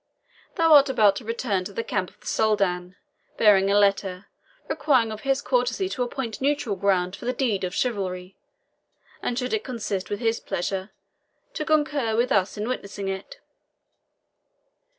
[0.55, 2.95] Thou art about to return to the camp of the Soldan,
[3.37, 4.25] bearing a letter,
[4.67, 8.35] requiring of his courtesy to appoint neutral ground for the deed of chivalry,
[9.21, 10.89] and should it consist with his pleasure,
[11.53, 13.37] to concur with us in witnessing it.